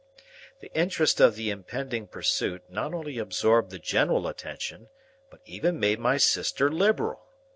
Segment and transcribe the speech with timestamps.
[0.61, 4.87] The interest of the impending pursuit not only absorbed the general attention,
[5.29, 7.21] but even made my sister liberal.